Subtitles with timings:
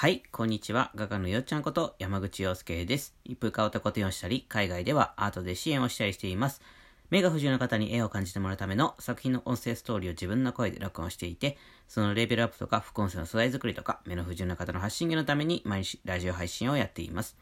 [0.00, 0.92] はい、こんにちは。
[0.94, 3.14] 画家のよっちゃんこと山口洋介です。
[3.22, 6.62] 一風変わった個展をしたり、海外ではアートで支援をしたりしています。
[7.10, 17.36] 目が不自由な方に絵を感じてもらうための作品の音声ストーリーを自分の声で録音していて、そのレベルアップとか副音声の素材作りとか、目の不自由な方の発信源のために毎日ラジオ配信をやっています。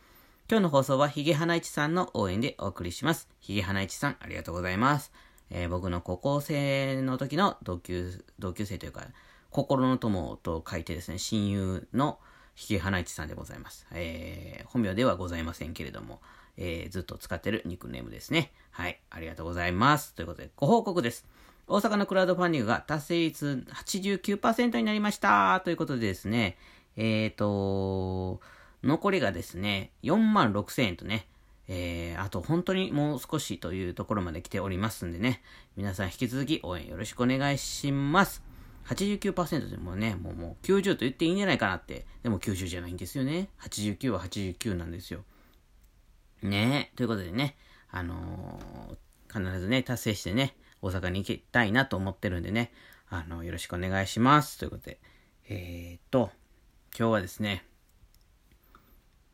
[0.51, 3.29] 今日の放送はヒゲ花市さんの応援でお送りします。
[3.39, 5.13] ヒゲ花市さん、ありがとうございます。
[5.51, 9.07] えー僕の高校生の時の同級、同級生というか、
[9.51, 12.19] 心の友と書いてですね、親友の
[12.59, 13.87] ヒゲ花市さんでございます。
[13.93, 16.21] えー本名ではございませんけれども、
[16.57, 18.51] えーずっと使ってるニックネームですね。
[18.73, 20.13] はい、ありがとうございます。
[20.15, 21.25] ということで、ご報告です。
[21.69, 25.61] 大阪のクラウドファンディングが達成率89%になりました。
[25.65, 26.59] ということでですね、
[26.97, 28.41] えーと、
[28.83, 31.29] 残りがですね、4万6千円とね、
[31.69, 35.43] えー、あと本当にもう少しというところまで来ておりますんでね、
[35.77, 38.48] 皆さん引き続き応援よろしくお願いします。
[38.89, 42.07] 89%でもね、もうもう90と言っていいんじゃないかなって。
[42.23, 43.49] でも90じゃないんですよね。
[43.61, 45.25] 89は89なんですよ。
[46.43, 46.97] ねえ。
[46.97, 47.57] ということでね、
[47.91, 52.73] あのー必ずね、達成してね、大阪に行きたいなと思ってるんでね、
[53.11, 54.59] あのよろしくお願いします。
[54.59, 54.99] ということで、
[55.49, 56.31] えー、っと、
[56.99, 57.65] 今日はですね、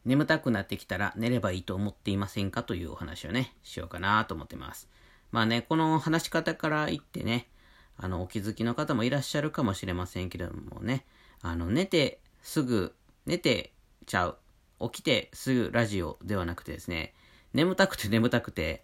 [0.05, 2.62] 眠たくなってきたら寝ればいいと思っていませんか？
[2.64, 4.89] というお話をね、しようかなと思ってます。
[5.30, 7.48] まあね、この話し方から言ってね、
[7.97, 11.05] あの、お気づきの方もいらっしゃるかもしれませんけれどもね、
[11.42, 12.95] あの、寝てすぐ、
[13.27, 13.73] 寝て
[14.06, 14.39] ちゃう、
[14.81, 17.14] 起きてすぐラジオではなくてですね、
[17.53, 18.83] 眠たくて眠たくて、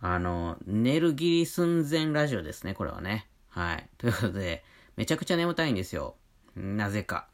[0.00, 3.28] あの、寝るギリ寸前ラジオですね、これはね。
[3.48, 3.88] はい。
[3.98, 4.64] ということで、
[4.96, 6.16] めちゃくちゃ眠たいんですよ。
[6.56, 7.28] なぜか。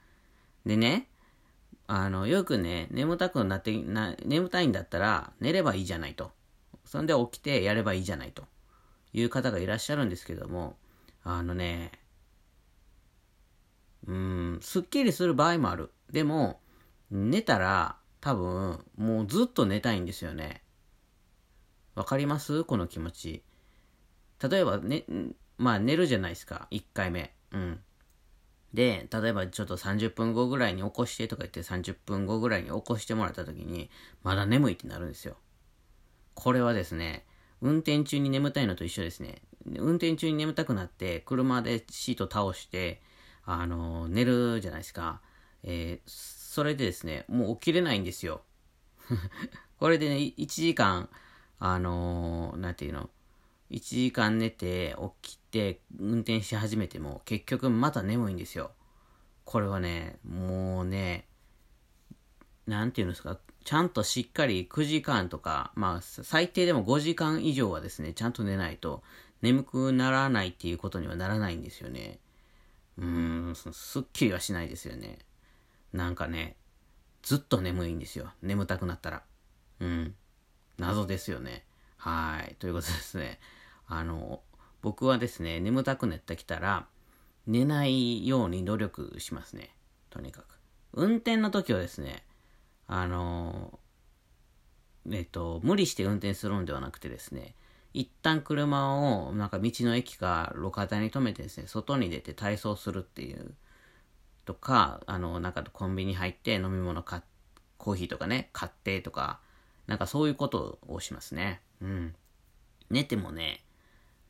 [0.67, 1.09] でね、
[1.87, 6.33] あの、よくね、眠たくなって、な、眠たいんだったら寝ればいいじゃないと。
[6.85, 8.45] そんで起きてやればいいじゃないと
[9.13, 10.77] いう方がいらっしゃるんですけども、
[11.25, 11.93] あのね、
[14.07, 15.93] うん、すっきりする場合もある。
[16.11, 16.61] でも、
[17.11, 20.63] 寝たら多分もうずっと寝たいんですよね。
[21.95, 22.65] わかります？
[22.65, 23.43] この気持ち。
[24.43, 25.05] 例えばね、
[25.59, 26.69] まあ寝るじゃないですか。
[26.71, 27.35] 1回目。
[27.53, 27.81] うん。
[28.73, 33.91] で、例えばちょっと30分後ぐらいに起こしてとか言って30分後ぐらいに起こしてもらった時に、
[34.23, 35.37] まだ眠いってなるんですよ。
[36.35, 37.27] これはですね、
[37.61, 39.43] 運転中に眠たいのと一緒ですね。
[39.77, 43.03] 運転中に眠たくなって、車でシート倒して、
[43.45, 45.21] あの寝るじゃないですか。
[45.63, 48.41] えーそれでですね、もう起きれないんですよ。
[49.79, 51.09] これでね、1時間、
[51.59, 53.11] あのーなんていうの、
[53.71, 58.73] 1時間寝て、起きて、運転し始めても、結局また眠いんですよ。
[59.45, 61.29] これはね、もうね、
[62.67, 69.03] なんていうんですか、ちゃんとしっかり9時間とか、まあ、最低でも5時間以上はですね、ちゃんと寝ないと、
[69.43, 72.19] 眠くならないっていうことにはならないんですよね。
[72.99, 75.19] うーん、すっきりはしないですよね。
[75.93, 76.57] なんかね、
[77.23, 78.33] ずっと眠いんですよ。
[78.43, 79.23] 眠たくなったら。
[79.81, 80.15] うん。
[80.79, 81.65] 謎ですよね。
[81.97, 82.57] はい。
[82.57, 83.39] ということですね。
[83.87, 84.43] あの、
[84.83, 86.87] 僕はですね、眠たくなってきたら、
[87.47, 89.75] 寝ないように努力しますね。
[90.11, 90.59] とにかく。
[90.93, 92.25] 運転の時はですね、
[92.87, 93.79] あの、
[95.11, 97.55] えっと、無理して運転するんではなくてですね、
[97.99, 103.57] 一旦車を、なんか道の駅か路肩に止めてですね、外に出て体操するっていう、
[104.45, 107.23] とか、あの、なんかコンビニ入って飲み物買っ、
[107.77, 109.41] コーヒーとかね、買ってとか、
[109.89, 111.61] なんかそういうことをしますね。
[111.83, 112.15] うん。
[112.89, 113.65] 寝てもね、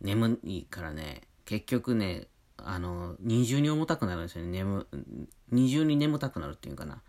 [0.00, 4.50] 眠いからね、結局ね、あの、二重に重たくなるんですよね。
[4.50, 4.86] 眠、
[5.50, 7.02] 二重に眠たくなるっていうかな。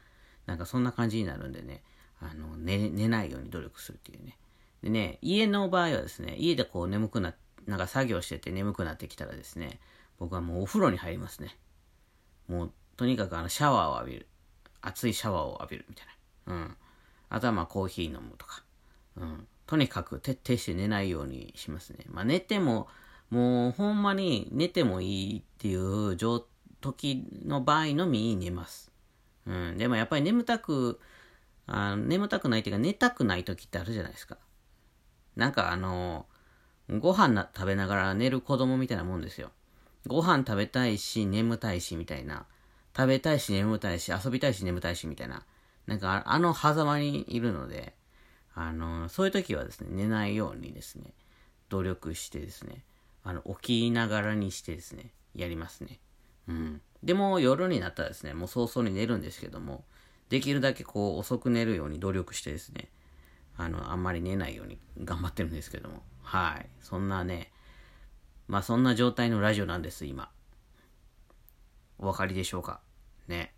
[0.45, 1.83] なんかそんな感じになるんでね、
[2.19, 4.37] あの、寝、寝ないように努力するっていうね。
[4.83, 7.33] でね、家の場合はですね、家でこう眠くな、
[7.65, 9.79] なんか作業してて眠くなってきたらですね、
[10.17, 11.57] 僕はもうお風呂に入りますね。
[12.47, 14.27] もう、とにかくあの、シャワーを浴びる。
[14.81, 16.05] 熱いシャワーを浴びるみたい
[16.47, 16.53] な。
[16.53, 16.77] うん。
[17.29, 18.63] あとはまあコーヒー飲むとか。
[19.17, 19.47] うん。
[19.67, 22.05] とにかく徹底して寝ないようにしますね。
[22.09, 22.87] まあ寝ても、
[23.29, 26.17] もうほんまに寝てもいいっていう
[26.81, 28.91] 時の場合のみに寝ます。
[29.45, 29.77] うん。
[29.77, 30.99] でもやっぱり眠たく、
[31.67, 34.37] あ眠たくないっていうか寝たくない時ってあるじゃないですか。
[35.35, 36.25] なんかあの、
[36.89, 39.51] ご飯な食べながら寝る子供みたいなもんですよ。
[40.07, 42.45] ご飯食べたいし、眠たいし、みたいな。
[42.95, 45.43] 食べたいし、眠たいし、遊びたいし、眠たいし、みたいな。
[45.85, 47.93] なんか、あの狭間にいるので、
[48.55, 51.13] あの、そういう時はですね、寝ないようにですね、
[51.69, 52.83] 努力してですね、
[53.23, 55.99] あの、起きながらにしてですね、やりますね。
[56.47, 56.81] うん。
[57.03, 59.83] でも、夜になったらですね、もう早々に寝るんですけども、
[60.29, 62.89] できるだけこう、遅く寝るように努力してですね、
[63.61, 66.69] あの、あんまり寝ないように頑張ってるんですけども、はい。
[66.79, 67.51] そんなね、
[68.47, 70.31] まあそんな状態のラジオなんです、今。
[71.97, 72.79] お分かりでしょうか？
[73.27, 73.53] ね。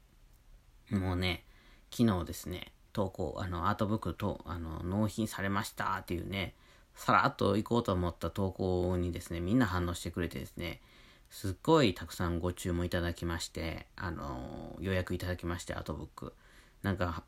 [0.90, 1.46] もうね、
[1.92, 6.56] 昨日ですね、投稿、あの、アートブックと、あの、納品されましたっていうね、
[6.96, 10.82] さらっと行こうと思った投稿にですね、みんな反応してくれてですね、
[11.30, 16.34] すっごいたくさんご注文いただきまして、あの、予約いただきまして、アートブック。
[16.82, 17.24] なんか、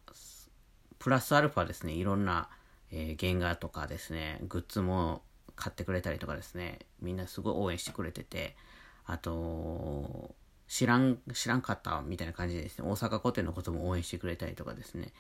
[0.98, 2.50] プラスアルファですね、いろんな、
[2.96, 5.24] えー、原画とかですね、グッズも
[5.56, 8.56] 買ってくれたりとかですね、みんなすごい応援してくれてて、
[9.06, 10.36] あと、
[10.68, 15.12] 知らん、知らんかったみたいな感じでですね、大阪古典のことも応援してくれたりとかですね、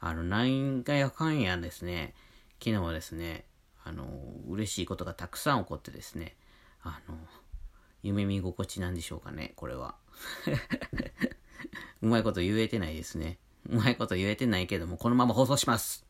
[0.00, 2.14] あの、なんがやかんやですね、
[2.60, 3.44] 昨日はですね、
[3.84, 4.06] あの、
[4.48, 6.34] 嬉しいことがたくさん起こってですね、
[6.82, 7.16] あの、
[8.02, 9.96] 夢見心地なんでしょうかね、これは。
[12.00, 13.38] うまいこと言えてないですね。
[13.68, 16.06] うまいこと言えてないけども、このまま放送します。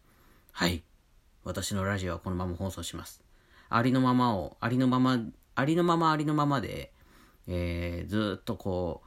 [0.52, 0.82] はい。
[1.48, 3.22] 私のラジオはこのまま放送します。
[3.70, 5.18] ありのままを、ありのまま、
[5.54, 6.92] ありのままありのままで、
[7.46, 9.02] えー、ずっとこ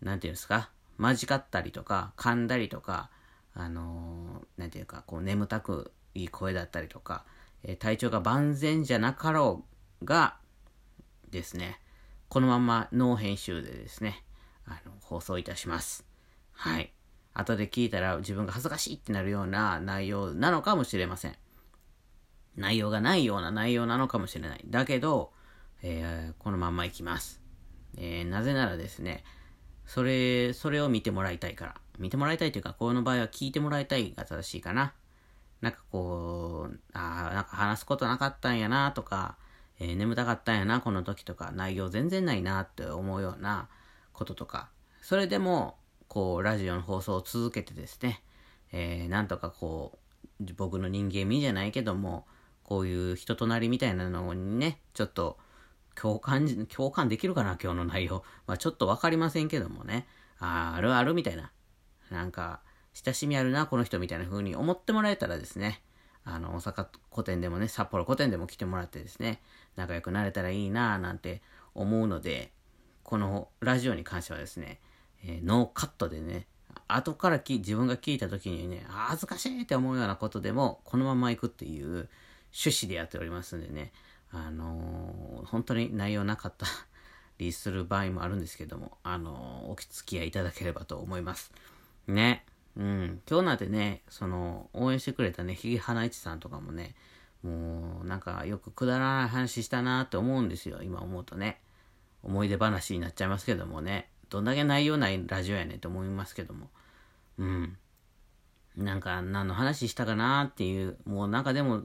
[0.00, 3.10] う、なんていうんですか、間違ったりとか、噛んだりとか、
[3.52, 7.26] あのー、なんていうか、こう、眠たくいい声だったりとか、
[7.62, 9.62] えー、体調が万全じゃなかろ
[10.00, 10.38] うが、
[11.30, 11.78] ですね、
[12.30, 14.24] このままノー編集でですね、
[14.64, 16.06] あの、放送いたします。
[16.52, 16.94] はい。
[17.34, 21.36] 後で聞いたら自分が恥ずかしいってなるような内容なのかもしれません。
[22.58, 24.64] 内容がないような内容なのかもしれない。
[24.66, 25.32] だけど、
[25.82, 27.40] えー、このまんまいきます。
[27.96, 29.24] えー、なぜならですね、
[29.86, 31.74] それ、それを見てもらいたいから。
[31.98, 34.92] 見てもらいたいというか、この場合は聞いてもらいたいが正しいかな。
[35.60, 39.36] なんかこう、ああ、なんか話すことなかったんやなとか、
[39.80, 43.68] えー、眠たかったんやな、この時とか、内容全然ないなって思うような
[44.12, 44.68] こととか、
[45.00, 45.76] それでも、
[46.08, 48.22] こう、ラジオの放送を続けてですね、
[48.72, 49.98] えー、なんとかこ
[50.40, 52.26] う、僕の人間味じゃないけども、
[52.68, 55.38] こういう人となりみたいなのにね、ちょっと、
[55.94, 58.22] 共感、共感できるかな、今日の内容。
[58.46, 60.06] まあちょっとわかりませんけどもね。
[60.38, 61.50] ああるあるみたいな。
[62.10, 62.60] なんか、
[62.92, 65.82] 親しみあるな、この人みたいな風に思ってもらえたらですね、
[66.24, 69.40] あの、大阪古典でもね、札幌古典でも来てもらってですね、
[69.76, 71.40] 仲良くなれたらいいな、なんて
[71.72, 72.52] 思うので、
[73.02, 74.78] このラジオに関してはですね、
[75.24, 76.46] えー、ノーカットでね、
[76.86, 82.10] 後からき自分が聞いた時にね、恥ずかしいって思うようなことでも、このまま行くっていう
[82.52, 83.92] 趣旨でやっておりますんでね、
[84.30, 86.66] あのー、本当に内容なかった
[87.38, 91.52] りする場合もあるんですけども、あのー、お付き合いいただければと思います。
[92.06, 92.44] ね。
[92.76, 93.20] うん。
[93.28, 96.94] 今日なんてね、その、応援してくれたね、ひげ花市さんとかもね、
[97.42, 101.60] もう、なんかよくくだらない話したなって思うんですよ、今思うとね。
[102.22, 104.10] 思い出話になっちゃいますけどもね。
[104.30, 106.68] どんだけ内容ないラジオやねんと思いますけども。
[107.38, 107.76] うん。
[108.76, 111.84] なんか何の話したかなっていう、もうなんかでも、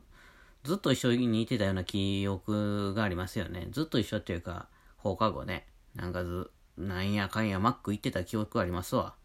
[0.63, 3.68] ずっと一緒にいてたような記憶がありますよね。
[3.71, 4.68] ずっと一緒っていうか、
[4.98, 5.68] 放課後ね。
[5.95, 9.15] なんかず、なんやかんやマック行ってた記憶ありますわ。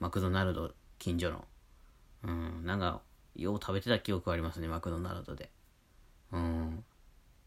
[0.00, 1.44] マクドナルド、近所の。
[2.24, 3.02] うん、なんか、
[3.36, 5.50] よう食べてた記憶ありますね、マクドナルドで。
[6.32, 6.84] うん。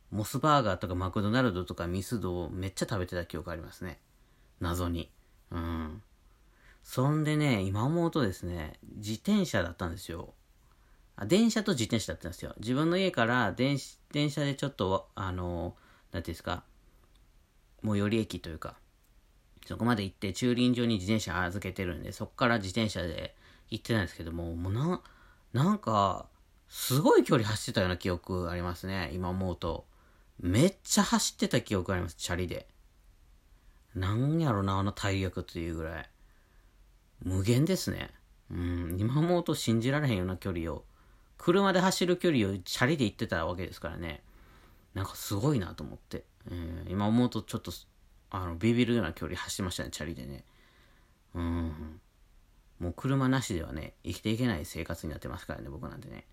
[0.09, 3.99] モスバーガーとかマクドナルドとかミスドをめっちゃ食べてた記憶ありますね。
[4.61, 5.11] 謎に。
[5.51, 6.01] うん。
[6.83, 10.33] そんでね、今思うとですね、自転車だったんですよ。
[11.17, 12.53] あ電車と自転車だったんですよ。
[12.59, 13.77] 自分の家から電
[14.11, 15.75] 電車でちょっと、あの、
[16.11, 16.63] なんていうんですか、
[17.83, 18.77] 最寄り駅というか、
[19.65, 23.35] そこまで行って駐輪場に自転車預けてるんで、そこから自転車で
[23.69, 25.01] 行ってたんですけども、もうな、
[25.53, 26.27] なんか、
[26.69, 29.87] すごい距離走ってたような記憶ありますね、今思うと。
[30.39, 32.67] めっちゃ走ってた記憶あります、チャリで。
[33.95, 36.09] なんやろな、あの体力っていうぐらい。
[37.23, 38.11] 無限ですね。
[38.51, 40.85] うん、今思うと信じられへんような距離を
[41.37, 44.23] 車で走る距離をチャリで行ってたわけですからね。
[44.93, 46.25] なんかすごいなと思って。
[46.49, 47.71] えー、今思うとちょっと、
[48.31, 50.43] あの、ビビるような距離走ってましたね、チャリでね。
[51.35, 52.01] うん。
[52.79, 56.25] もう車なしではね、生きていけない生活になってますからね、僕なんてね。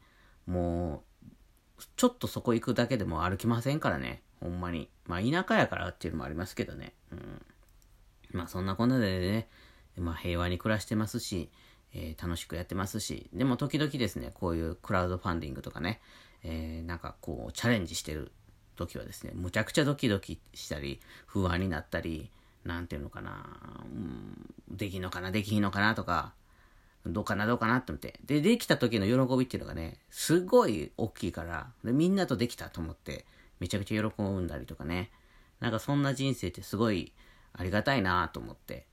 [0.47, 4.89] もう、ちょっとそこ行くだけでも歩きませんからね、ほんまに。
[5.07, 6.95] まあ、田舎やからっていうのもありますけどね。
[7.13, 7.43] うん。
[8.33, 9.49] まあ、そんなこんなでね、
[9.97, 11.51] まあ、平和に暮らしてますし、
[11.95, 16.01] えー、楽しくやってますし、でも時々ですね、こういうクラウドファンディングとかね、
[16.43, 18.33] えー、なんかこう、チャレンジしてる
[18.77, 22.31] 時はですね、むちゃくちゃドキドキしたり、不安になったり、
[22.65, 23.47] なんていうのかな、
[23.85, 26.33] うん、できんのかな、できひんのかなとか、
[27.07, 28.19] どうかな、どうかなって思って。
[28.25, 33.27] で、できた時の喜びっていうのがね、すごい大きいから、でみんなとできたと思って、
[33.61, 35.11] めちゃくちゃ喜んだりとかね。
[35.61, 37.13] なんかそんな人生ってすごい
[37.53, 38.87] ありがたいなと思って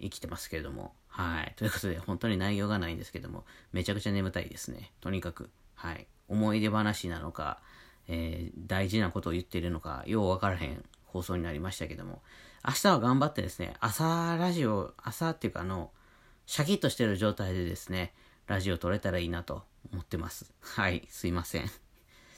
[0.00, 0.94] 生きてますけれども。
[1.08, 1.52] はい。
[1.56, 4.92] ということで、本当に内容がないんですけども、めちゃくちゃ眠たいですね。
[5.00, 5.50] とにかく。
[5.74, 6.06] はい。
[6.28, 7.60] 思い出話なのか、
[8.08, 12.22] えー、大事なことを言っているのか、ようわからへん放送になりましたけども、
[12.66, 15.90] 明日は頑張ってですね、朝ラジオ、朝っていうかあの、
[16.46, 18.12] シャキッとしてる状態でですね、
[18.46, 20.52] ラジオ撮れたらいいなと思ってます。
[20.60, 21.70] はい、すいません。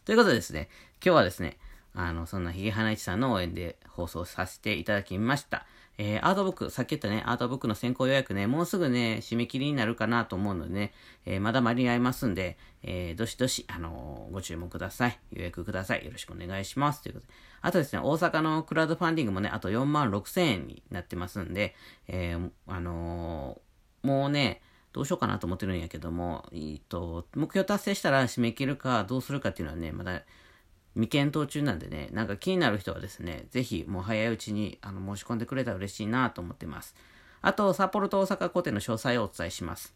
[0.04, 0.68] ということでですね、
[1.04, 1.58] 今日はですね、
[2.00, 5.66] あの、そんなヒゲハナイチさんの応援で放送させていただきました。
[6.00, 10.92] えー、アートブック、さっき言ったね、アートブックの先行予約ね、もうすぐね、締め切りになるかなと思うのでね、
[11.26, 15.18] えー、まだ間に合いますんで、えー、どしどし、あのご注文ください。
[15.32, 16.04] 予約ください。
[16.04, 17.02] よろしくお願いします。
[17.02, 17.32] ということで。
[17.62, 21.74] あとですね、大阪のクラウドファンディングもね、あと4万6千円になってますんで、
[22.06, 23.60] えーあの
[24.04, 24.62] もうね、
[24.92, 30.22] どうしようかなと思ってるんやけども、えっと、目標達成したら締め切るかどうするかっていうのはね、まだ
[30.94, 36.94] 未検討中なんでね、なんか気になる人はですね、ぜひもう早いうちにあの申し込んでくれたら嬉しいなと思ってます。
[37.40, 39.94] あと、札幌と大阪古典の詳細をお伝えします。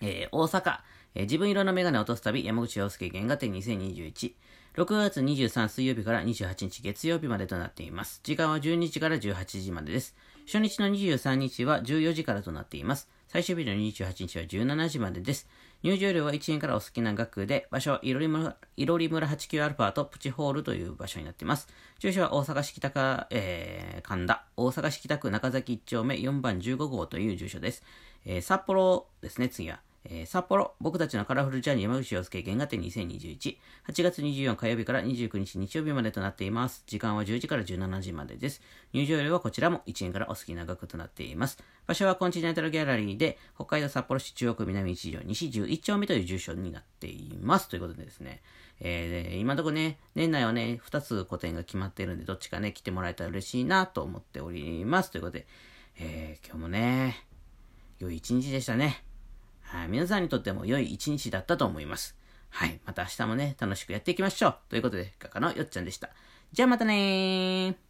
[0.00, 0.78] えー、大阪、
[1.14, 4.34] えー、自分色のメガネを落とす旅、山口洋介原画展2021。
[4.76, 8.20] 6月23水曜日から28日月曜日までとなっています。
[8.24, 10.16] 時間は12時から18時までです。
[10.46, 13.08] 初日の23日は14時からとなっています。
[13.28, 15.48] 最終日の28日は17時までです。
[15.84, 21.68] 入場料は1円からお好きな額で、場所はいろり村、いろり村 89α とプチホールという場所になっています。
[21.98, 22.98] 住所は大阪市北区、
[23.28, 27.82] えー、神田、大阪市北区中崎1丁目4番15号という住所です。
[28.24, 29.80] えー、札幌ですね、次は。
[30.06, 33.56] えー、札幌、僕たちのカラフルジャーニー山口洋介原画展2021、
[33.88, 36.84] 8月24火曜日から29日日曜日までとなっています。
[36.86, 38.60] 時間は10時から17時までです。
[38.92, 41.58] 入場料はこちらも1円からお好きな額となっています。
[41.86, 47.70] 場所はコンチネンタルギャラリーで、北海道札幌市中央区南一条西11丁目という住所になっています。
[47.70, 48.42] ということでですね、
[48.80, 55.10] えー、今のところね、年内はね、2つ個展が決まっているんで、どっちかね、来てもらえたら嬉しいなと思っております。
[55.10, 55.46] ということで、
[55.98, 57.24] えー、今日もね、
[58.00, 59.13] 良い一日でしたね。
[59.74, 62.16] はい、皆さんにとっても良い一日だったと思います。
[62.48, 64.56] はい、また明日もね、楽しくやっていきましょう。
[64.68, 66.10] ということで、画家のよっちゃんでした。
[66.52, 67.83] じゃあまたねー。